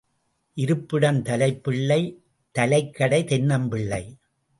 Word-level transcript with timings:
இருப்பிடம் 0.57 1.21
தலைப்பிள்ளை 1.21 1.99
தலைக்கடை 2.55 3.19
தென்னம் 3.23 3.67
பிள்ளை. 3.67 4.01